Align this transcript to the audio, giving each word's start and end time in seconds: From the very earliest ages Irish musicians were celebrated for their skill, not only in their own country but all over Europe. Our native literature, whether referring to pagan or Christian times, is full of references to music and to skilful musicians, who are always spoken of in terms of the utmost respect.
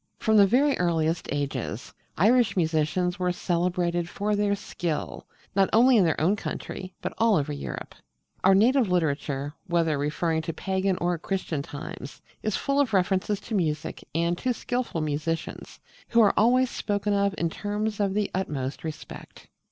From 0.17 0.35
the 0.37 0.47
very 0.47 0.75
earliest 0.79 1.27
ages 1.31 1.93
Irish 2.17 2.57
musicians 2.57 3.19
were 3.19 3.31
celebrated 3.31 4.09
for 4.09 4.35
their 4.35 4.55
skill, 4.55 5.27
not 5.55 5.69
only 5.71 5.95
in 5.95 6.03
their 6.05 6.19
own 6.19 6.35
country 6.35 6.95
but 7.03 7.13
all 7.19 7.35
over 7.35 7.53
Europe. 7.53 7.93
Our 8.43 8.55
native 8.55 8.89
literature, 8.89 9.53
whether 9.67 9.99
referring 9.99 10.41
to 10.41 10.53
pagan 10.53 10.97
or 10.99 11.19
Christian 11.19 11.61
times, 11.61 12.19
is 12.41 12.57
full 12.57 12.79
of 12.79 12.93
references 12.95 13.39
to 13.41 13.53
music 13.53 14.03
and 14.15 14.35
to 14.39 14.55
skilful 14.55 15.01
musicians, 15.01 15.79
who 16.07 16.21
are 16.21 16.33
always 16.35 16.71
spoken 16.71 17.13
of 17.13 17.35
in 17.37 17.51
terms 17.51 17.99
of 17.99 18.15
the 18.15 18.31
utmost 18.33 18.83
respect. 18.83 19.49